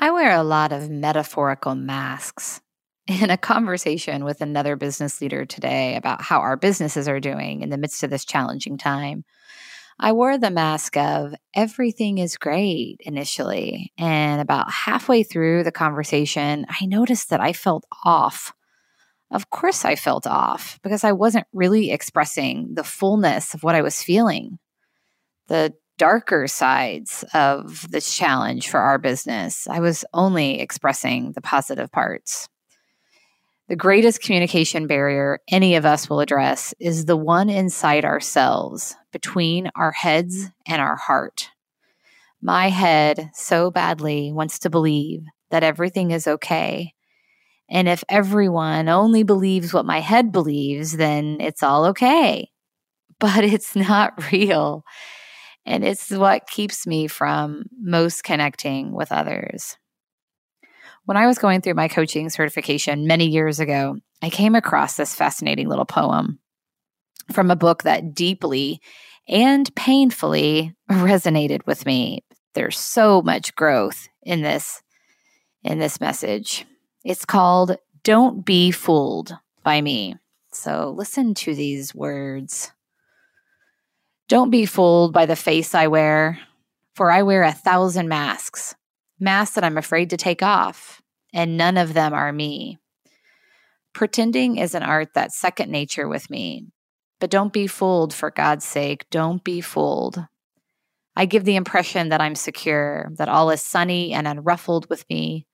I 0.00 0.12
wear 0.12 0.32
a 0.32 0.44
lot 0.44 0.72
of 0.72 0.88
metaphorical 0.88 1.74
masks. 1.74 2.60
In 3.08 3.30
a 3.30 3.38
conversation 3.38 4.24
with 4.24 4.40
another 4.40 4.76
business 4.76 5.20
leader 5.20 5.44
today 5.44 5.96
about 5.96 6.22
how 6.22 6.40
our 6.40 6.56
businesses 6.56 7.08
are 7.08 7.20
doing 7.20 7.62
in 7.62 7.70
the 7.70 7.78
midst 7.78 8.02
of 8.02 8.10
this 8.10 8.24
challenging 8.24 8.76
time, 8.76 9.24
I 9.98 10.12
wore 10.12 10.36
the 10.36 10.50
mask 10.50 10.96
of 10.98 11.34
everything 11.54 12.18
is 12.18 12.36
great 12.36 12.98
initially. 13.00 13.92
And 13.98 14.42
about 14.42 14.70
halfway 14.70 15.22
through 15.22 15.64
the 15.64 15.72
conversation, 15.72 16.66
I 16.68 16.84
noticed 16.84 17.30
that 17.30 17.40
I 17.40 17.54
felt 17.54 17.84
off. 18.04 18.52
Of 19.30 19.48
course, 19.48 19.86
I 19.86 19.96
felt 19.96 20.26
off 20.26 20.78
because 20.82 21.02
I 21.02 21.12
wasn't 21.12 21.46
really 21.52 21.90
expressing 21.90 22.74
the 22.74 22.84
fullness 22.84 23.54
of 23.54 23.62
what 23.62 23.74
I 23.74 23.82
was 23.82 24.02
feeling. 24.02 24.58
The 25.48 25.74
darker 25.98 26.46
sides 26.46 27.24
of 27.34 27.90
this 27.90 28.16
challenge 28.16 28.68
for 28.68 28.80
our 28.80 28.98
business. 28.98 29.66
I 29.68 29.80
was 29.80 30.04
only 30.14 30.60
expressing 30.60 31.32
the 31.32 31.42
positive 31.42 31.92
parts. 31.92 32.48
The 33.68 33.76
greatest 33.76 34.22
communication 34.22 34.86
barrier 34.86 35.40
any 35.50 35.74
of 35.74 35.84
us 35.84 36.08
will 36.08 36.20
address 36.20 36.72
is 36.80 37.04
the 37.04 37.18
one 37.18 37.50
inside 37.50 38.06
ourselves, 38.06 38.96
between 39.12 39.70
our 39.74 39.92
heads 39.92 40.48
and 40.66 40.80
our 40.80 40.96
heart. 40.96 41.50
My 42.40 42.68
head 42.68 43.30
so 43.34 43.70
badly 43.70 44.32
wants 44.32 44.60
to 44.60 44.70
believe 44.70 45.22
that 45.50 45.62
everything 45.64 46.12
is 46.12 46.26
okay. 46.26 46.94
And 47.68 47.88
if 47.88 48.04
everyone 48.08 48.88
only 48.88 49.22
believes 49.22 49.74
what 49.74 49.84
my 49.84 50.00
head 50.00 50.32
believes, 50.32 50.96
then 50.96 51.38
it's 51.40 51.62
all 51.62 51.84
okay. 51.86 52.50
But 53.18 53.44
it's 53.44 53.74
not 53.74 54.14
real. 54.32 54.84
And 55.68 55.84
it's 55.84 56.10
what 56.10 56.46
keeps 56.46 56.86
me 56.86 57.08
from 57.08 57.66
most 57.78 58.24
connecting 58.24 58.90
with 58.90 59.12
others. 59.12 59.76
When 61.04 61.18
I 61.18 61.26
was 61.26 61.38
going 61.38 61.60
through 61.60 61.74
my 61.74 61.88
coaching 61.88 62.30
certification 62.30 63.06
many 63.06 63.26
years 63.26 63.60
ago, 63.60 63.98
I 64.22 64.30
came 64.30 64.54
across 64.54 64.96
this 64.96 65.14
fascinating 65.14 65.68
little 65.68 65.84
poem 65.84 66.38
from 67.32 67.50
a 67.50 67.56
book 67.56 67.82
that 67.82 68.14
deeply 68.14 68.80
and 69.28 69.72
painfully 69.76 70.74
resonated 70.90 71.66
with 71.66 71.84
me. 71.84 72.24
There's 72.54 72.78
so 72.78 73.20
much 73.20 73.54
growth 73.54 74.08
in 74.22 74.40
this 74.40 74.82
in 75.62 75.78
this 75.78 76.00
message. 76.00 76.64
It's 77.04 77.26
called 77.26 77.76
Don't 78.04 78.42
Be 78.42 78.70
Fooled 78.70 79.36
by 79.64 79.82
Me. 79.82 80.16
So 80.50 80.94
listen 80.96 81.34
to 81.34 81.54
these 81.54 81.94
words. 81.94 82.72
Don't 84.28 84.50
be 84.50 84.66
fooled 84.66 85.14
by 85.14 85.24
the 85.24 85.36
face 85.36 85.74
I 85.74 85.86
wear, 85.86 86.38
for 86.94 87.10
I 87.10 87.22
wear 87.22 87.44
a 87.44 87.52
thousand 87.52 88.08
masks, 88.08 88.74
masks 89.18 89.54
that 89.54 89.64
I'm 89.64 89.78
afraid 89.78 90.10
to 90.10 90.18
take 90.18 90.42
off, 90.42 91.00
and 91.32 91.56
none 91.56 91.78
of 91.78 91.94
them 91.94 92.12
are 92.12 92.30
me. 92.30 92.76
Pretending 93.94 94.58
is 94.58 94.74
an 94.74 94.82
art 94.82 95.14
that's 95.14 95.38
second 95.38 95.70
nature 95.70 96.06
with 96.06 96.28
me, 96.28 96.66
but 97.20 97.30
don't 97.30 97.54
be 97.54 97.66
fooled 97.66 98.12
for 98.12 98.30
God's 98.30 98.66
sake. 98.66 99.06
Don't 99.10 99.42
be 99.42 99.62
fooled. 99.62 100.22
I 101.16 101.24
give 101.24 101.44
the 101.44 101.56
impression 101.56 102.10
that 102.10 102.20
I'm 102.20 102.34
secure, 102.34 103.10
that 103.16 103.30
all 103.30 103.48
is 103.48 103.62
sunny 103.62 104.12
and 104.12 104.26
unruffled 104.26 104.90
with 104.90 105.08
me, 105.08 105.46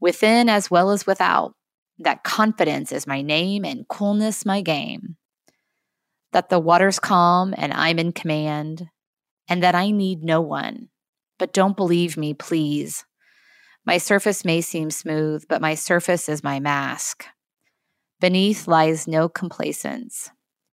within 0.00 0.48
as 0.48 0.68
well 0.68 0.90
as 0.90 1.06
without, 1.06 1.54
that 2.00 2.24
confidence 2.24 2.90
is 2.90 3.06
my 3.06 3.22
name 3.22 3.64
and 3.64 3.86
coolness 3.86 4.44
my 4.44 4.60
game 4.60 5.16
that 6.32 6.48
the 6.48 6.58
water's 6.58 6.98
calm 6.98 7.54
and 7.56 7.72
I'm 7.72 7.98
in 7.98 8.12
command, 8.12 8.88
and 9.48 9.62
that 9.62 9.74
I 9.74 9.90
need 9.90 10.22
no 10.22 10.40
one. 10.40 10.88
But 11.38 11.52
don't 11.52 11.76
believe 11.76 12.16
me, 12.16 12.34
please. 12.34 13.04
My 13.86 13.98
surface 13.98 14.44
may 14.44 14.60
seem 14.60 14.90
smooth, 14.90 15.44
but 15.48 15.62
my 15.62 15.74
surface 15.74 16.28
is 16.28 16.42
my 16.42 16.60
mask. 16.60 17.24
Beneath 18.20 18.66
lies 18.66 19.06
no 19.06 19.28
complacence. 19.28 20.30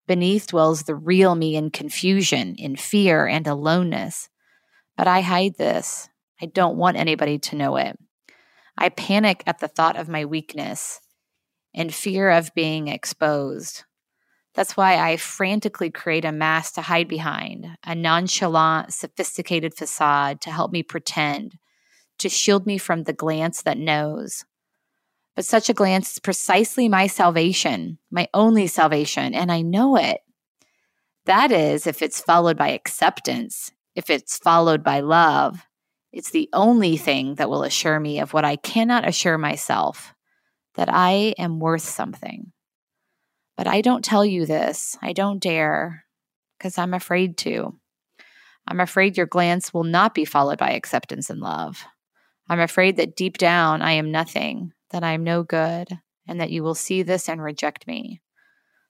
Beneath 0.06 0.48
dwells 0.48 0.82
the 0.82 0.94
real 0.94 1.34
me 1.34 1.56
in 1.56 1.70
confusion, 1.70 2.54
in 2.56 2.76
fear, 2.76 3.26
and 3.26 3.46
aloneness. 3.46 4.28
But 4.96 5.06
I 5.06 5.20
hide 5.20 5.56
this. 5.56 6.08
I 6.40 6.46
don't 6.46 6.76
want 6.76 6.96
anybody 6.96 7.38
to 7.38 7.56
know 7.56 7.76
it. 7.76 7.98
I 8.76 8.88
panic 8.88 9.42
at 9.46 9.60
the 9.60 9.68
thought 9.68 9.96
of 9.96 10.08
my 10.08 10.24
weakness 10.24 11.00
and 11.74 11.94
fear 11.94 12.30
of 12.30 12.54
being 12.54 12.88
exposed. 12.88 13.84
That's 14.54 14.76
why 14.76 14.98
I 14.98 15.16
frantically 15.16 15.90
create 15.90 16.24
a 16.24 16.30
mask 16.30 16.74
to 16.74 16.82
hide 16.82 17.08
behind, 17.08 17.76
a 17.84 17.94
nonchalant, 17.94 18.92
sophisticated 18.92 19.74
facade 19.74 20.40
to 20.42 20.50
help 20.50 20.70
me 20.70 20.82
pretend, 20.82 21.58
to 22.18 22.28
shield 22.28 22.64
me 22.64 22.78
from 22.78 23.02
the 23.02 23.12
glance 23.12 23.62
that 23.62 23.78
knows. 23.78 24.44
But 25.34 25.44
such 25.44 25.68
a 25.68 25.74
glance 25.74 26.12
is 26.12 26.18
precisely 26.20 26.88
my 26.88 27.08
salvation, 27.08 27.98
my 28.12 28.28
only 28.32 28.68
salvation, 28.68 29.34
and 29.34 29.50
I 29.50 29.62
know 29.62 29.96
it. 29.96 30.20
That 31.26 31.50
is, 31.50 31.88
if 31.88 32.00
it's 32.00 32.20
followed 32.20 32.56
by 32.56 32.68
acceptance, 32.68 33.72
if 33.96 34.08
it's 34.08 34.38
followed 34.38 34.84
by 34.84 35.00
love, 35.00 35.66
it's 36.12 36.30
the 36.30 36.48
only 36.52 36.96
thing 36.96 37.34
that 37.36 37.50
will 37.50 37.64
assure 37.64 37.98
me 37.98 38.20
of 38.20 38.32
what 38.32 38.44
I 38.44 38.54
cannot 38.54 39.08
assure 39.08 39.38
myself 39.38 40.14
that 40.76 40.88
I 40.88 41.34
am 41.38 41.58
worth 41.58 41.82
something. 41.82 42.52
But 43.56 43.66
I 43.66 43.80
don't 43.80 44.04
tell 44.04 44.24
you 44.24 44.46
this. 44.46 44.96
I 45.00 45.12
don't 45.12 45.42
dare 45.42 46.04
because 46.58 46.78
I'm 46.78 46.94
afraid 46.94 47.36
to. 47.38 47.78
I'm 48.66 48.80
afraid 48.80 49.16
your 49.16 49.26
glance 49.26 49.74
will 49.74 49.84
not 49.84 50.14
be 50.14 50.24
followed 50.24 50.58
by 50.58 50.70
acceptance 50.70 51.28
and 51.30 51.40
love. 51.40 51.84
I'm 52.48 52.60
afraid 52.60 52.96
that 52.96 53.16
deep 53.16 53.38
down 53.38 53.82
I 53.82 53.92
am 53.92 54.10
nothing, 54.10 54.72
that 54.90 55.04
I 55.04 55.12
am 55.12 55.24
no 55.24 55.42
good, 55.42 55.88
and 56.26 56.40
that 56.40 56.50
you 56.50 56.62
will 56.62 56.74
see 56.74 57.02
this 57.02 57.28
and 57.28 57.42
reject 57.42 57.86
me. 57.86 58.22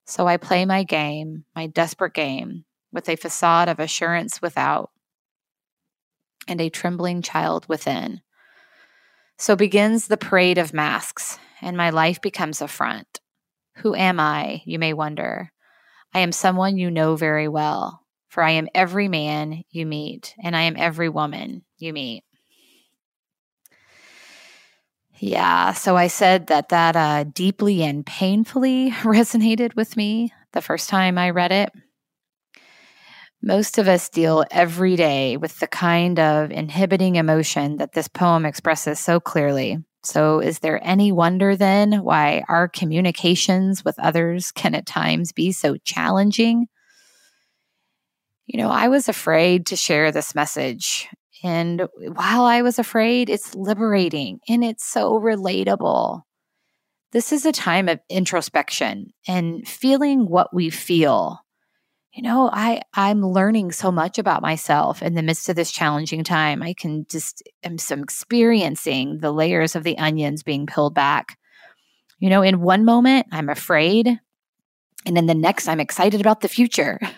So 0.06 0.26
I 0.26 0.36
play 0.36 0.64
my 0.64 0.82
game, 0.82 1.44
my 1.54 1.66
desperate 1.66 2.14
game, 2.14 2.64
with 2.92 3.08
a 3.08 3.16
facade 3.16 3.68
of 3.68 3.80
assurance 3.80 4.40
without 4.40 4.90
and 6.46 6.60
a 6.60 6.68
trembling 6.68 7.22
child 7.22 7.66
within. 7.68 8.20
So 9.38 9.56
begins 9.56 10.06
the 10.06 10.16
parade 10.16 10.58
of 10.58 10.74
masks, 10.74 11.38
and 11.60 11.76
my 11.76 11.90
life 11.90 12.20
becomes 12.20 12.60
a 12.60 12.68
front. 12.68 13.13
Who 13.76 13.94
am 13.94 14.20
I, 14.20 14.62
you 14.64 14.78
may 14.78 14.92
wonder? 14.92 15.52
I 16.12 16.20
am 16.20 16.32
someone 16.32 16.76
you 16.76 16.90
know 16.90 17.16
very 17.16 17.48
well, 17.48 18.02
for 18.28 18.42
I 18.42 18.52
am 18.52 18.68
every 18.74 19.08
man 19.08 19.64
you 19.70 19.86
meet, 19.86 20.34
and 20.42 20.56
I 20.56 20.62
am 20.62 20.76
every 20.76 21.08
woman 21.08 21.64
you 21.78 21.92
meet. 21.92 22.24
Yeah, 25.18 25.72
so 25.72 25.96
I 25.96 26.08
said 26.08 26.48
that 26.48 26.68
that 26.70 26.96
uh, 26.96 27.24
deeply 27.24 27.82
and 27.82 28.04
painfully 28.04 28.90
resonated 29.02 29.74
with 29.76 29.96
me 29.96 30.32
the 30.52 30.60
first 30.60 30.88
time 30.88 31.18
I 31.18 31.30
read 31.30 31.52
it. 31.52 31.70
Most 33.42 33.78
of 33.78 33.88
us 33.88 34.08
deal 34.08 34.44
every 34.50 34.96
day 34.96 35.36
with 35.36 35.58
the 35.60 35.66
kind 35.66 36.18
of 36.18 36.50
inhibiting 36.50 37.16
emotion 37.16 37.76
that 37.76 37.92
this 37.92 38.08
poem 38.08 38.46
expresses 38.46 38.98
so 38.98 39.20
clearly. 39.20 39.78
So, 40.04 40.40
is 40.40 40.58
there 40.58 40.80
any 40.86 41.12
wonder 41.12 41.56
then 41.56 42.04
why 42.04 42.44
our 42.48 42.68
communications 42.68 43.84
with 43.84 43.98
others 43.98 44.52
can 44.52 44.74
at 44.74 44.86
times 44.86 45.32
be 45.32 45.50
so 45.52 45.76
challenging? 45.84 46.66
You 48.46 48.62
know, 48.62 48.68
I 48.68 48.88
was 48.88 49.08
afraid 49.08 49.66
to 49.66 49.76
share 49.76 50.12
this 50.12 50.34
message. 50.34 51.08
And 51.42 51.88
while 51.96 52.44
I 52.44 52.62
was 52.62 52.78
afraid, 52.78 53.30
it's 53.30 53.54
liberating 53.54 54.40
and 54.48 54.62
it's 54.62 54.86
so 54.86 55.18
relatable. 55.18 56.22
This 57.12 57.32
is 57.32 57.46
a 57.46 57.52
time 57.52 57.88
of 57.88 58.00
introspection 58.10 59.12
and 59.26 59.66
feeling 59.66 60.28
what 60.28 60.52
we 60.52 60.68
feel 60.68 61.43
you 62.14 62.22
know 62.22 62.48
i 62.52 62.80
i'm 62.94 63.26
learning 63.26 63.72
so 63.72 63.90
much 63.90 64.18
about 64.18 64.40
myself 64.40 65.02
in 65.02 65.14
the 65.14 65.22
midst 65.22 65.48
of 65.48 65.56
this 65.56 65.72
challenging 65.72 66.24
time. 66.24 66.62
I 66.62 66.72
can 66.72 67.06
just 67.10 67.42
am 67.62 67.76
some 67.76 68.02
experiencing 68.02 69.18
the 69.18 69.32
layers 69.32 69.74
of 69.74 69.82
the 69.82 69.98
onions 69.98 70.42
being 70.42 70.66
peeled 70.66 70.94
back. 70.94 71.36
You 72.20 72.30
know 72.30 72.42
in 72.42 72.60
one 72.60 72.84
moment 72.84 73.26
i'm 73.32 73.48
afraid 73.48 74.20
and 75.06 75.18
in 75.18 75.26
the 75.26 75.34
next 75.34 75.68
i'm 75.68 75.80
excited 75.80 76.20
about 76.20 76.40
the 76.40 76.48
future. 76.48 76.98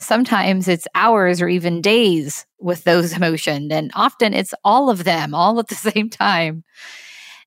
Sometimes 0.00 0.68
it's 0.68 0.86
hours 0.94 1.42
or 1.42 1.48
even 1.48 1.80
days 1.80 2.46
with 2.60 2.84
those 2.84 3.12
emotions 3.16 3.72
and 3.72 3.90
often 3.94 4.34
it's 4.34 4.54
all 4.62 4.90
of 4.90 5.04
them 5.04 5.34
all 5.34 5.58
at 5.58 5.68
the 5.68 5.74
same 5.92 6.10
time 6.10 6.64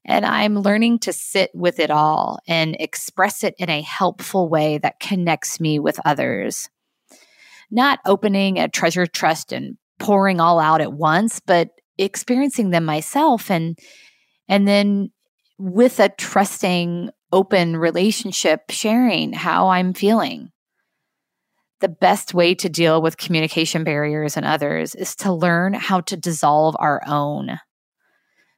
and 0.06 0.25
I'm 0.25 0.59
learning 0.59 1.00
to 1.00 1.13
sit 1.13 1.51
with 1.53 1.80
it 1.80 1.92
all 1.92 2.39
and 2.48 2.75
express 2.80 3.44
it 3.44 3.56
in 3.57 3.69
a 3.69 3.81
helpful 3.81 4.50
way 4.50 4.77
that 4.80 5.00
connects 5.00 5.59
me 5.59 5.80
with 5.80 6.00
others. 6.06 6.69
Not 7.69 8.00
opening 8.06 8.57
a 8.57 8.68
treasure 8.68 9.06
trust 9.06 9.51
and 9.51 9.77
pouring 10.00 10.39
all 10.39 10.59
out 10.59 10.81
at 10.81 10.94
once, 10.94 11.39
but 11.39 11.69
experiencing 11.98 12.71
them 12.71 12.86
myself 12.86 13.51
and 13.51 13.77
and 14.48 14.68
then 14.68 15.12
with 15.57 16.00
a 16.00 16.09
trusting 16.09 17.12
open 17.31 17.77
relationship 17.77 18.62
sharing 18.69 19.31
how 19.31 19.69
I'm 19.69 19.94
feeling. 19.94 20.50
The 21.80 21.89
best 21.89 22.33
way 22.33 22.53
to 22.56 22.69
deal 22.69 23.01
with 23.01 23.18
communication 23.18 23.83
barriers 23.83 24.36
and 24.36 24.45
others 24.45 24.94
is 24.95 25.15
to 25.18 25.31
learn 25.31 25.74
how 25.74 26.01
to 26.01 26.18
dissolve 26.18 26.75
our 26.80 27.01
own 27.07 27.59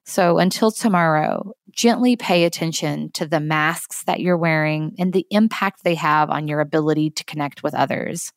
So 0.05 0.37
until 0.37 0.71
tomorrow, 0.71 1.53
gently 1.71 2.15
pay 2.15 2.43
attention 2.43 3.11
to 3.13 3.25
the 3.25 3.39
masks 3.39 4.03
that 4.03 4.19
you're 4.19 4.37
wearing 4.37 4.95
and 4.99 5.13
the 5.13 5.25
impact 5.29 5.83
they 5.83 5.95
have 5.95 6.29
on 6.29 6.47
your 6.47 6.59
ability 6.59 7.11
to 7.11 7.23
connect 7.23 7.63
with 7.63 7.73
others. 7.73 8.31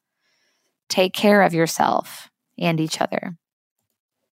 Take 0.89 1.13
care 1.13 1.43
of 1.43 1.55
yourself 1.55 2.31
and 2.59 2.81
each 2.81 3.01
other. 3.01 3.37